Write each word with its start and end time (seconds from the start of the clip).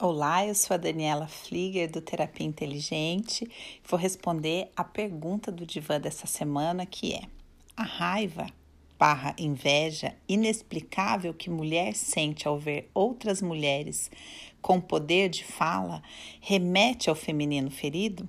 Olá, 0.00 0.46
eu 0.46 0.54
sou 0.54 0.76
a 0.76 0.78
Daniela 0.78 1.26
Flieger 1.26 1.90
do 1.90 2.00
Terapia 2.00 2.46
Inteligente. 2.46 3.50
Vou 3.84 3.98
responder 3.98 4.70
a 4.76 4.84
pergunta 4.84 5.50
do 5.50 5.66
divã 5.66 6.00
dessa 6.00 6.24
semana 6.24 6.86
que 6.86 7.14
é: 7.14 7.22
a 7.76 7.82
raiva 7.82 8.46
barra 8.96 9.34
inveja 9.36 10.14
inexplicável 10.28 11.34
que 11.34 11.50
mulher 11.50 11.96
sente 11.96 12.46
ao 12.46 12.56
ver 12.56 12.88
outras 12.94 13.42
mulheres 13.42 14.08
com 14.62 14.80
poder 14.80 15.28
de 15.28 15.42
fala 15.42 16.00
remete 16.40 17.10
ao 17.10 17.16
feminino 17.16 17.68
ferido? 17.68 18.28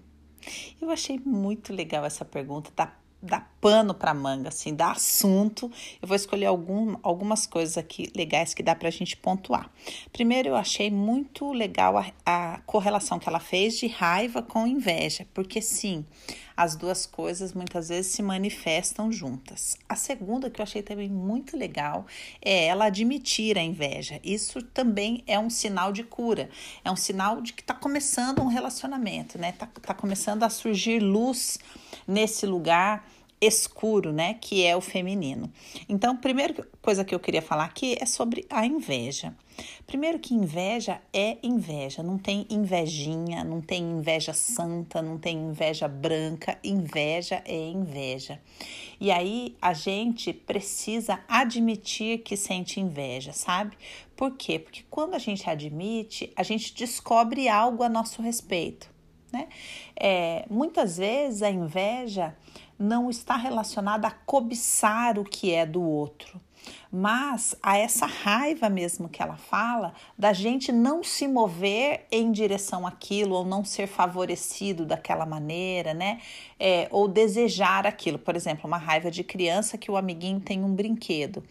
Eu 0.82 0.90
achei 0.90 1.20
muito 1.24 1.72
legal 1.72 2.04
essa 2.04 2.26
pergunta, 2.26 2.72
tá 2.76 2.99
dá 3.22 3.46
pano 3.60 3.94
para 3.94 4.14
manga, 4.14 4.50
assim, 4.50 4.74
dá 4.74 4.92
assunto. 4.92 5.72
Eu 6.02 6.08
vou 6.08 6.16
escolher 6.16 6.46
algum, 6.46 6.96
algumas 7.04 7.46
coisas 7.46 7.78
aqui 7.78 8.10
legais 8.16 8.54
que 8.54 8.64
dá 8.64 8.76
para 8.76 8.88
a 8.88 8.92
gente 8.92 9.18
pontuar. 9.18 9.70
Primeiro, 10.14 10.50
eu 10.50 10.56
achei 10.56 10.90
muito 10.90 11.52
legal 11.52 11.98
a, 11.98 12.06
a 12.26 12.60
correlação 12.66 13.20
que 13.20 13.28
ela 13.28 13.40
fez 13.40 13.78
de 13.78 13.88
raiva 13.88 14.42
com 14.42 14.66
inveja, 14.66 15.28
porque 15.34 15.62
sim, 15.62 16.06
as 16.60 16.76
duas 16.76 17.06
coisas 17.06 17.54
muitas 17.54 17.88
vezes 17.88 18.12
se 18.12 18.22
manifestam 18.22 19.10
juntas. 19.10 19.78
A 19.88 19.96
segunda 19.96 20.50
que 20.50 20.60
eu 20.60 20.64
achei 20.64 20.84
também 20.84 21.08
muito 21.08 21.56
legal 21.56 22.06
é 22.42 22.66
ela 22.66 22.88
admitir 22.88 23.58
a 23.58 23.62
inveja. 23.64 24.20
Isso 24.22 24.62
também 24.62 25.24
é 25.26 25.40
um 25.40 25.50
sinal 25.50 25.94
de 25.94 26.04
cura, 26.04 26.50
é 26.84 26.92
um 26.92 26.98
sinal 26.98 27.40
de 27.40 27.54
que 27.54 27.62
está 27.62 27.74
começando 27.74 28.42
um 28.42 28.48
relacionamento, 28.48 29.38
né? 29.38 29.54
Tá, 29.54 29.68
tá 29.68 29.94
começando 29.94 30.44
a 30.44 30.50
surgir 30.50 31.00
luz 31.00 31.60
nesse 32.06 32.46
lugar 32.46 33.08
escuro, 33.42 34.12
né, 34.12 34.34
que 34.34 34.66
é 34.66 34.76
o 34.76 34.82
feminino. 34.82 35.52
Então, 35.88 36.16
primeira 36.16 36.68
coisa 36.82 37.06
que 37.06 37.16
eu 37.16 37.20
queria 37.20 37.42
falar 37.42 37.66
aqui 37.66 37.98
é 38.00 38.06
sobre 38.06 38.46
a 38.50 38.66
inveja. 38.66 39.34
Primeiro 39.86 40.20
que 40.20 40.34
inveja 40.34 41.02
é 41.14 41.38
inveja, 41.44 42.02
não 42.02 42.18
tem 42.18 42.46
invejinha, 42.50 43.44
não 43.44 43.62
tem 43.62 43.84
inveja 43.84 44.34
santa, 44.34 45.02
não 45.02 45.18
tem 45.18 45.38
inveja 45.38 45.88
branca, 45.88 46.58
inveja 46.64 47.42
é 47.46 47.70
inveja. 47.70 48.40
E 49.00 49.12
aí 49.12 49.56
a 49.62 49.74
gente 49.74 50.32
precisa 50.32 51.20
admitir 51.28 52.20
que 52.20 52.38
sente 52.38 52.80
inveja, 52.80 53.34
sabe? 53.34 53.78
Por 54.16 54.32
quê? 54.36 54.60
Porque 54.60 54.84
quando 54.90 55.14
a 55.14 55.20
gente 55.20 55.50
admite, 55.50 56.32
a 56.36 56.44
gente 56.44 56.74
descobre 56.74 57.48
algo 57.48 57.84
a 57.84 57.90
nosso 57.90 58.22
respeito. 58.22 58.90
Né? 59.32 59.48
É, 59.96 60.46
muitas 60.50 60.98
vezes 60.98 61.44
a 61.44 61.52
inveja 61.52 62.36
não 62.80 63.10
está 63.10 63.36
relacionada 63.36 64.08
a 64.08 64.12
cobiçar 64.12 65.20
o 65.20 65.26
que 65.26 65.54
é 65.54 65.66
do 65.66 65.82
outro, 65.82 66.40
mas 66.92 67.56
a 67.62 67.78
essa 67.78 68.06
raiva 68.06 68.68
mesmo 68.70 69.08
que 69.08 69.22
ela 69.22 69.38
fala 69.38 69.94
da 70.18 70.34
gente 70.34 70.72
não 70.72 71.04
se 71.04 71.28
mover 71.28 72.08
em 72.12 72.32
direção 72.32 72.88
àquilo 72.88 73.36
ou 73.36 73.46
não 73.46 73.64
ser 73.64 73.88
favorecido 73.88 74.86
daquela 74.86 75.26
maneira, 75.26 75.94
né? 75.94 76.20
É, 76.60 76.88
ou 76.92 77.08
desejar 77.08 77.86
aquilo. 77.86 78.18
Por 78.18 78.36
exemplo, 78.36 78.68
uma 78.68 78.78
raiva 78.78 79.12
de 79.12 79.24
criança 79.24 79.78
que 79.78 79.92
o 79.92 79.98
amiguinho 79.98 80.40
tem 80.40 80.64
um 80.64 80.74
brinquedo. 80.74 81.44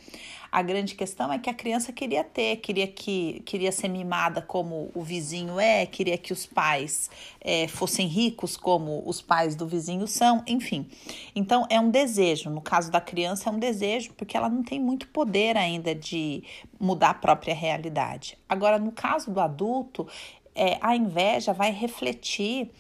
A 0.50 0.62
grande 0.62 0.94
questão 0.94 1.31
é 1.31 1.39
que 1.39 1.50
a 1.50 1.55
criança 1.55 1.92
queria 1.92 2.25
ter, 2.25 2.56
queria 2.56 2.86
que 2.86 3.42
queria 3.44 3.70
ser 3.70 3.89
mimada 3.89 4.41
como 4.41 4.91
o 4.94 5.03
vizinho 5.03 5.61
é, 5.61 5.84
queria 5.84 6.16
que 6.16 6.33
os 6.33 6.47
pais 6.47 7.11
é, 7.39 7.69
fossem 7.69 8.06
ricos 8.06 8.56
como 8.56 9.03
os 9.06 9.20
pais 9.20 9.55
do 9.55 9.66
vizinho 9.66 10.06
são, 10.06 10.42
enfim. 10.47 10.89
Então 11.34 11.66
é 11.69 11.78
um 11.78 11.91
desejo. 11.91 12.48
No 12.48 12.62
caso 12.62 12.91
da 12.91 13.00
criança 13.00 13.50
é 13.50 13.53
um 13.53 13.59
desejo 13.59 14.14
porque 14.16 14.36
ela 14.36 14.48
não 14.48 14.62
tem 14.62 14.81
muito 14.81 15.06
poder 15.09 15.28
ainda 15.57 15.95
de 15.95 16.43
mudar 16.79 17.11
a 17.11 17.15
própria 17.15 17.55
realidade. 17.55 18.39
Agora 18.48 18.79
no 18.79 18.93
caso 18.93 19.31
do 19.31 19.41
adulto, 19.41 20.07
é, 20.55 20.79
a 20.81 20.97
inveja 20.97 21.53
vai 21.53 21.71
refletir 21.71 22.71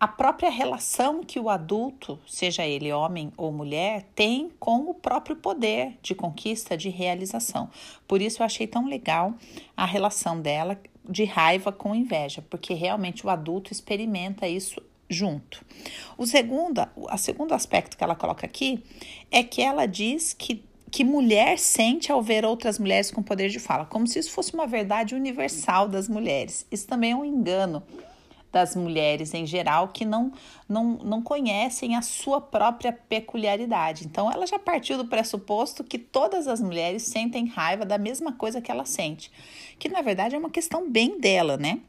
a 0.00 0.06
própria 0.06 0.48
relação 0.48 1.24
que 1.24 1.40
o 1.40 1.50
adulto, 1.50 2.20
seja 2.24 2.64
ele 2.64 2.92
homem 2.92 3.32
ou 3.36 3.50
mulher, 3.50 4.06
tem 4.14 4.48
com 4.60 4.88
o 4.88 4.94
próprio 4.94 5.34
poder 5.34 5.98
de 6.00 6.14
conquista, 6.14 6.76
de 6.76 6.88
realização. 6.88 7.68
Por 8.06 8.22
isso 8.22 8.40
eu 8.40 8.46
achei 8.46 8.66
tão 8.66 8.86
legal 8.86 9.34
a 9.76 9.84
relação 9.84 10.40
dela 10.40 10.80
de 11.08 11.24
raiva 11.24 11.72
com 11.72 11.94
inveja, 11.94 12.44
porque 12.48 12.74
realmente 12.74 13.26
o 13.26 13.30
adulto 13.30 13.72
experimenta 13.72 14.46
isso 14.46 14.80
junto. 15.10 15.64
O 16.16 16.26
segundo, 16.26 16.86
a 17.08 17.16
segundo 17.16 17.52
aspecto 17.52 17.96
que 17.96 18.04
ela 18.04 18.14
coloca 18.14 18.46
aqui 18.46 18.84
é 19.30 19.42
que 19.42 19.62
ela 19.62 19.86
diz 19.86 20.32
que 20.32 20.62
que 20.90 21.04
mulher 21.04 21.58
sente 21.58 22.10
ao 22.10 22.22
ver 22.22 22.44
outras 22.44 22.78
mulheres 22.78 23.10
com 23.10 23.22
poder 23.22 23.48
de 23.48 23.58
fala, 23.58 23.84
como 23.84 24.06
se 24.06 24.18
isso 24.18 24.30
fosse 24.30 24.54
uma 24.54 24.66
verdade 24.66 25.14
universal 25.14 25.88
das 25.88 26.08
mulheres. 26.08 26.66
Isso 26.70 26.86
também 26.86 27.12
é 27.12 27.16
um 27.16 27.24
engano 27.24 27.82
das 28.50 28.74
mulheres 28.74 29.34
em 29.34 29.46
geral 29.46 29.88
que 29.88 30.04
não, 30.04 30.32
não, 30.68 30.98
não 31.04 31.22
conhecem 31.22 31.96
a 31.96 32.02
sua 32.02 32.40
própria 32.40 32.92
peculiaridade. 32.92 34.06
Então, 34.06 34.30
ela 34.30 34.46
já 34.46 34.58
partiu 34.58 34.96
do 34.96 35.04
pressuposto 35.04 35.84
que 35.84 35.98
todas 35.98 36.48
as 36.48 36.60
mulheres 36.60 37.02
sentem 37.02 37.46
raiva 37.46 37.84
da 37.84 37.98
mesma 37.98 38.32
coisa 38.32 38.60
que 38.60 38.70
ela 38.70 38.86
sente, 38.86 39.30
que 39.78 39.88
na 39.88 40.00
verdade 40.00 40.34
é 40.34 40.38
uma 40.38 40.50
questão 40.50 40.90
bem 40.90 41.20
dela, 41.20 41.56
né? 41.56 41.80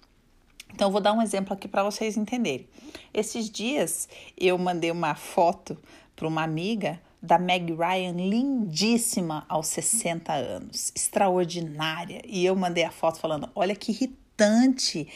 Então, 0.73 0.91
vou 0.91 1.01
dar 1.01 1.13
um 1.13 1.21
exemplo 1.21 1.53
aqui 1.53 1.67
para 1.67 1.83
vocês 1.83 2.17
entenderem. 2.17 2.67
Esses 3.13 3.49
dias 3.49 4.07
eu 4.37 4.57
mandei 4.57 4.91
uma 4.91 5.15
foto 5.15 5.77
para 6.15 6.27
uma 6.27 6.43
amiga 6.43 7.01
da 7.21 7.37
Meg 7.37 7.73
Ryan, 7.73 8.13
lindíssima 8.13 9.45
aos 9.49 9.67
60 9.67 10.33
anos, 10.33 10.91
extraordinária. 10.95 12.21
E 12.25 12.45
eu 12.45 12.55
mandei 12.55 12.83
a 12.83 12.91
foto 12.91 13.19
falando: 13.19 13.49
olha 13.53 13.75
que 13.75 13.91
irritante 13.91 15.07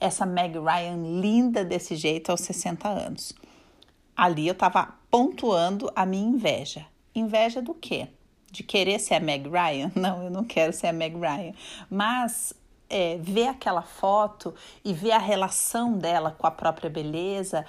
essa 0.00 0.26
Meg 0.26 0.58
Ryan 0.58 1.20
linda 1.20 1.64
desse 1.64 1.94
jeito 1.94 2.30
aos 2.30 2.40
60 2.40 2.88
anos. 2.88 3.32
Ali 4.16 4.46
eu 4.46 4.52
estava 4.52 4.94
pontuando 5.10 5.90
a 5.94 6.04
minha 6.04 6.28
inveja. 6.28 6.86
Inveja 7.14 7.62
do 7.62 7.74
quê? 7.74 8.08
De 8.50 8.62
querer 8.62 8.98
ser 8.98 9.14
a 9.14 9.20
Meg 9.20 9.48
Ryan? 9.48 9.90
Não, 9.96 10.24
eu 10.24 10.30
não 10.30 10.44
quero 10.44 10.72
ser 10.72 10.88
a 10.88 10.92
Meg 10.92 11.16
Ryan. 11.16 11.54
Mas 11.88 12.52
é, 12.90 13.16
ver 13.18 13.48
aquela 13.48 13.80
foto 13.82 14.54
e 14.84 14.92
ver 14.92 15.12
a 15.12 15.18
relação 15.18 15.96
dela 15.96 16.36
com 16.36 16.46
a 16.46 16.50
própria 16.50 16.90
beleza 16.90 17.64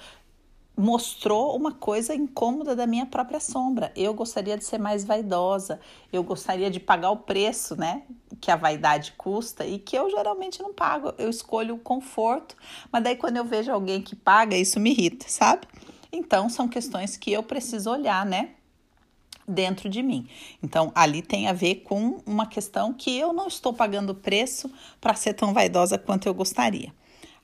mostrou 0.76 1.56
uma 1.56 1.72
coisa 1.72 2.14
incômoda 2.14 2.74
da 2.74 2.86
minha 2.86 3.06
própria 3.06 3.38
sombra. 3.38 3.92
Eu 3.94 4.12
gostaria 4.12 4.56
de 4.56 4.64
ser 4.64 4.78
mais 4.78 5.04
vaidosa, 5.04 5.80
eu 6.12 6.22
gostaria 6.22 6.70
de 6.70 6.80
pagar 6.80 7.10
o 7.10 7.18
preço, 7.18 7.76
né, 7.76 8.02
que 8.40 8.50
a 8.50 8.56
vaidade 8.56 9.14
custa 9.16 9.64
e 9.64 9.78
que 9.78 9.96
eu 9.96 10.10
geralmente 10.10 10.60
não 10.60 10.72
pago. 10.72 11.14
Eu 11.16 11.30
escolho 11.30 11.76
o 11.76 11.78
conforto, 11.78 12.56
mas 12.90 13.02
daí 13.04 13.16
quando 13.16 13.36
eu 13.36 13.44
vejo 13.44 13.70
alguém 13.70 14.02
que 14.02 14.16
paga, 14.16 14.56
isso 14.56 14.80
me 14.80 14.90
irrita, 14.90 15.26
sabe? 15.28 15.66
Então 16.10 16.48
são 16.48 16.68
questões 16.68 17.16
que 17.16 17.32
eu 17.32 17.42
preciso 17.42 17.90
olhar, 17.90 18.26
né? 18.26 18.50
Dentro 19.46 19.90
de 19.90 20.02
mim. 20.02 20.26
Então, 20.62 20.90
ali 20.94 21.20
tem 21.20 21.48
a 21.48 21.52
ver 21.52 21.82
com 21.82 22.22
uma 22.24 22.46
questão 22.46 22.94
que 22.94 23.14
eu 23.14 23.30
não 23.30 23.46
estou 23.46 23.74
pagando 23.74 24.14
preço 24.14 24.72
para 24.98 25.14
ser 25.14 25.34
tão 25.34 25.52
vaidosa 25.52 25.98
quanto 25.98 26.26
eu 26.26 26.32
gostaria. 26.32 26.90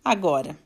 Agora, 0.02 0.56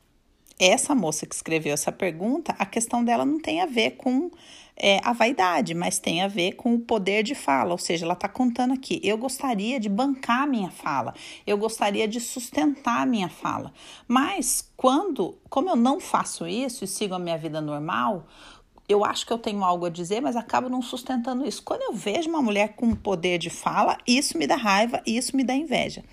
essa 0.59 0.95
moça 0.95 1.27
que 1.27 1.35
escreveu 1.35 1.75
essa 1.75 1.91
pergunta, 1.91 2.55
a 2.59 2.67
questão 2.67 3.05
dela 3.05 3.25
não 3.25 3.41
tem 3.41 3.61
a 3.61 3.67
ver 3.67 3.93
com 3.93 4.31
é, 4.77 5.01
a 5.05 5.13
vaidade, 5.13 5.75
mas 5.75 5.99
tem 5.99 6.23
a 6.23 6.29
ver 6.29 6.53
com 6.53 6.75
o 6.75 6.79
poder 6.79 7.23
de 7.23 7.35
fala. 7.35 7.73
Ou 7.73 7.79
seja, 7.79 8.05
ela 8.05 8.15
está 8.15 8.29
contando 8.29 8.73
aqui: 8.75 9.01
eu 9.03 9.17
gostaria 9.17 9.79
de 9.79 9.89
bancar 9.89 10.47
minha 10.47 10.71
fala, 10.71 11.15
eu 11.47 11.57
gostaria 11.57 12.07
de 12.09 12.21
sustentar 12.21 13.07
minha 13.07 13.29
fala. 13.29 13.73
Mas 14.07 14.69
quando, 14.77 15.37
como 15.49 15.71
eu 15.71 15.77
não 15.77 16.01
faço 16.01 16.47
isso 16.47 16.85
e 16.85 16.89
sigo 16.89 17.15
a 17.15 17.19
minha 17.19 17.39
vida 17.39 17.61
normal, 17.61 18.27
eu 18.89 19.05
acho 19.05 19.27
que 19.27 19.33
eu 19.33 19.39
tenho 19.39 19.65
algo 19.65 19.87
a 19.87 19.91
dizer, 19.91 20.21
mas 20.21 20.37
acabo 20.37 20.69
não 20.69 20.83
sustentando 20.83 21.47
isso. 21.47 21.63
Quando 21.63 21.83
eu 21.83 21.95
vejo 21.95 22.29
uma 22.29 22.43
mulher 22.43 22.75
com 22.75 22.95
poder 22.95 23.39
de 23.39 23.49
fala, 23.49 23.97
isso 24.07 24.37
me 24.37 24.47
dá 24.47 24.57
raiva 24.57 25.03
isso 25.07 25.37
me 25.37 25.43
dá 25.43 25.55
inveja. 25.55 26.05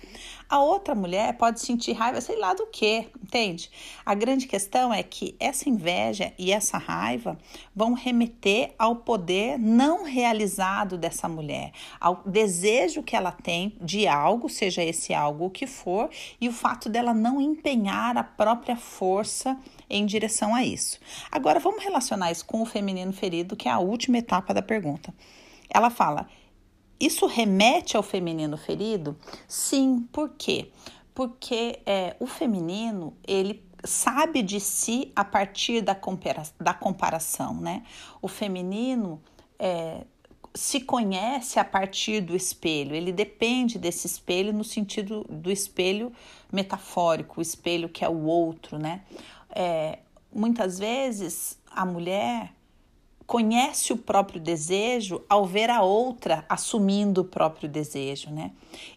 A 0.52 0.60
outra 0.60 0.94
mulher 0.94 1.32
pode 1.38 1.62
sentir 1.62 1.92
raiva, 1.92 2.20
sei 2.20 2.38
lá 2.38 2.52
do 2.52 2.66
que, 2.66 3.08
entende? 3.22 3.70
A 4.04 4.14
grande 4.14 4.46
questão 4.46 4.92
é 4.92 5.02
que 5.02 5.34
essa 5.40 5.66
inveja 5.66 6.30
e 6.38 6.52
essa 6.52 6.76
raiva 6.76 7.38
vão 7.74 7.94
remeter 7.94 8.74
ao 8.78 8.96
poder 8.96 9.58
não 9.58 10.04
realizado 10.04 10.98
dessa 10.98 11.26
mulher, 11.26 11.72
ao 11.98 12.22
desejo 12.26 13.02
que 13.02 13.16
ela 13.16 13.32
tem 13.32 13.74
de 13.80 14.06
algo, 14.06 14.46
seja 14.50 14.84
esse 14.84 15.14
algo 15.14 15.46
o 15.46 15.50
que 15.50 15.66
for, 15.66 16.10
e 16.38 16.50
o 16.50 16.52
fato 16.52 16.90
dela 16.90 17.14
não 17.14 17.40
empenhar 17.40 18.18
a 18.18 18.22
própria 18.22 18.76
força 18.76 19.58
em 19.88 20.04
direção 20.04 20.54
a 20.54 20.62
isso. 20.62 21.00
Agora 21.30 21.58
vamos 21.60 21.82
relacionar 21.82 22.30
isso 22.30 22.44
com 22.44 22.60
o 22.60 22.66
feminino 22.66 23.14
ferido, 23.14 23.56
que 23.56 23.70
é 23.70 23.72
a 23.72 23.78
última 23.78 24.18
etapa 24.18 24.52
da 24.52 24.60
pergunta. 24.60 25.14
Ela 25.70 25.88
fala: 25.88 26.28
isso 27.04 27.26
remete 27.26 27.96
ao 27.96 28.02
feminino 28.02 28.56
ferido? 28.56 29.16
Sim, 29.48 30.06
por 30.12 30.30
quê? 30.30 30.70
Porque 31.12 31.80
é, 31.84 32.16
o 32.20 32.26
feminino, 32.26 33.16
ele 33.26 33.64
sabe 33.84 34.42
de 34.42 34.60
si 34.60 35.10
a 35.16 35.24
partir 35.24 35.80
da, 35.80 35.94
compara 35.94 36.44
da 36.60 36.72
comparação, 36.72 37.54
né? 37.54 37.82
O 38.22 38.28
feminino, 38.28 39.20
é, 39.58 40.04
se 40.54 40.80
conhece 40.80 41.58
a 41.58 41.64
partir 41.64 42.20
do 42.20 42.36
espelho, 42.36 42.94
ele 42.94 43.10
depende 43.10 43.78
desse 43.78 44.06
espelho 44.06 44.52
no 44.52 44.62
sentido 44.62 45.24
do 45.28 45.50
espelho 45.50 46.12
metafórico, 46.52 47.40
o 47.40 47.42
espelho 47.42 47.88
que 47.88 48.04
é 48.04 48.08
o 48.08 48.24
outro, 48.24 48.78
né? 48.78 49.02
É, 49.50 49.98
muitas 50.32 50.78
vezes 50.78 51.58
a 51.70 51.84
mulher 51.84 52.54
conhece 53.32 53.94
o 53.94 53.96
próprio 53.96 54.38
desejo 54.38 55.22
ao 55.26 55.46
ver 55.46 55.70
a 55.70 55.80
outra 55.80 56.44
assumindo 56.50 57.22
o 57.22 57.24
próprio 57.24 57.66
desejo, 57.66 58.28
né? 58.28 58.50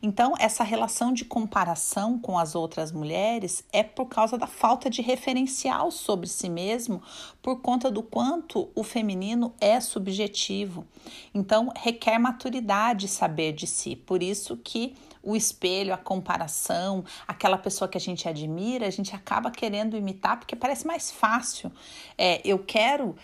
Então, 0.03 0.33
essa 0.37 0.61
relação 0.61 1.13
de 1.13 1.23
comparação 1.23 2.19
com 2.19 2.37
as 2.37 2.53
outras 2.53 2.91
mulheres 2.91 3.63
é 3.71 3.81
por 3.81 4.07
causa 4.07 4.37
da 4.37 4.45
falta 4.45 4.89
de 4.89 5.01
referencial 5.01 5.89
sobre 5.89 6.27
si 6.27 6.49
mesmo, 6.49 7.01
por 7.41 7.61
conta 7.61 7.89
do 7.89 8.03
quanto 8.03 8.69
o 8.75 8.83
feminino 8.83 9.53
é 9.61 9.79
subjetivo. 9.79 10.85
Então, 11.33 11.71
requer 11.73 12.19
maturidade 12.19 13.07
saber 13.07 13.53
de 13.53 13.65
si. 13.65 13.95
Por 13.95 14.21
isso 14.21 14.57
que 14.57 14.95
o 15.23 15.35
espelho, 15.35 15.93
a 15.93 15.97
comparação, 15.97 17.03
aquela 17.27 17.57
pessoa 17.57 17.87
que 17.87 17.97
a 17.97 18.01
gente 18.01 18.29
admira, 18.29 18.85
a 18.85 18.91
gente 18.91 19.15
acaba 19.15 19.49
querendo 19.49 19.97
imitar 19.97 20.37
porque 20.37 20.55
parece 20.55 20.85
mais 20.85 21.09
fácil. 21.09 21.71
É, 22.15 22.41
eu 22.45 22.59
quero 22.59 23.15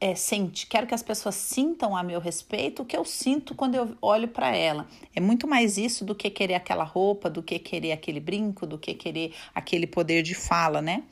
é, 0.00 0.14
sente, 0.14 0.66
quero 0.66 0.86
que 0.86 0.94
as 0.94 1.02
pessoas 1.02 1.34
sintam 1.34 1.94
a 1.94 2.02
meu 2.02 2.18
respeito 2.20 2.82
o 2.82 2.84
que 2.86 2.96
eu 2.96 3.04
sinto 3.04 3.54
quando 3.54 3.74
eu 3.74 3.94
olho 4.00 4.28
para 4.28 4.56
ela. 4.56 4.88
É 5.14 5.20
muito 5.20 5.46
mais 5.46 5.76
isso 5.76 6.06
do 6.06 6.14
que 6.14 6.30
querer 6.30 6.54
aquela 6.54 6.84
roupa, 6.84 7.28
do 7.28 7.42
que 7.42 7.58
querer 7.58 7.92
aquele 7.92 8.18
brinco, 8.18 8.66
do 8.66 8.78
que 8.78 8.94
querer 8.94 9.34
aquele 9.54 9.86
poder 9.86 10.22
de 10.22 10.34
fala, 10.34 10.80
né? 10.80 11.02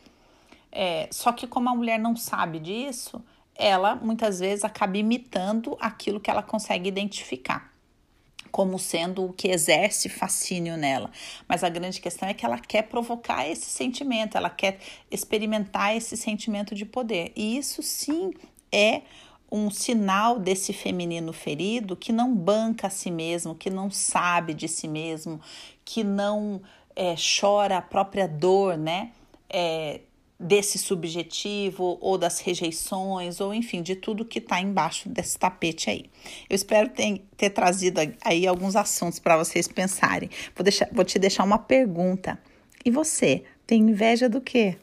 É, 0.72 1.06
só 1.12 1.32
que 1.32 1.46
como 1.46 1.68
a 1.68 1.74
mulher 1.74 1.98
não 1.98 2.16
sabe 2.16 2.58
disso, 2.58 3.22
ela 3.54 3.94
muitas 3.94 4.40
vezes 4.40 4.64
acaba 4.64 4.96
imitando 4.96 5.76
aquilo 5.80 6.18
que 6.18 6.30
ela 6.30 6.42
consegue 6.42 6.88
identificar 6.88 7.70
como 8.50 8.78
sendo 8.78 9.26
o 9.26 9.32
que 9.34 9.48
exerce 9.48 10.08
fascínio 10.08 10.78
nela. 10.78 11.10
Mas 11.46 11.62
a 11.62 11.68
grande 11.68 12.00
questão 12.00 12.26
é 12.26 12.32
que 12.32 12.46
ela 12.46 12.58
quer 12.58 12.84
provocar 12.84 13.46
esse 13.46 13.66
sentimento, 13.66 14.38
ela 14.38 14.48
quer 14.48 14.78
experimentar 15.10 15.94
esse 15.94 16.16
sentimento 16.16 16.74
de 16.74 16.86
poder. 16.86 17.30
E 17.36 17.58
isso 17.58 17.82
sim 17.82 18.32
é 18.72 19.02
um 19.50 19.70
sinal 19.70 20.38
desse 20.38 20.72
feminino 20.72 21.32
ferido 21.32 21.96
que 21.96 22.12
não 22.12 22.34
banca 22.34 22.88
a 22.88 22.90
si 22.90 23.10
mesmo, 23.10 23.54
que 23.54 23.70
não 23.70 23.90
sabe 23.90 24.52
de 24.52 24.68
si 24.68 24.86
mesmo, 24.86 25.40
que 25.84 26.04
não 26.04 26.60
é, 26.94 27.14
chora 27.40 27.78
a 27.78 27.82
própria 27.82 28.28
dor, 28.28 28.76
né? 28.76 29.10
É, 29.48 30.00
desse 30.38 30.78
subjetivo 30.78 31.98
ou 32.00 32.16
das 32.16 32.38
rejeições 32.38 33.40
ou 33.40 33.52
enfim 33.52 33.82
de 33.82 33.96
tudo 33.96 34.24
que 34.24 34.38
está 34.38 34.60
embaixo 34.60 35.08
desse 35.08 35.36
tapete 35.36 35.90
aí. 35.90 36.04
Eu 36.48 36.54
espero 36.54 36.90
ter, 36.90 37.24
ter 37.36 37.50
trazido 37.50 38.00
aí 38.22 38.46
alguns 38.46 38.76
assuntos 38.76 39.18
para 39.18 39.36
vocês 39.36 39.66
pensarem. 39.66 40.30
Vou, 40.54 40.62
deixar, 40.62 40.88
vou 40.92 41.04
te 41.04 41.18
deixar 41.18 41.42
uma 41.42 41.58
pergunta. 41.58 42.38
E 42.84 42.90
você 42.90 43.42
tem 43.66 43.82
inveja 43.82 44.28
do 44.28 44.40
quê? 44.40 44.76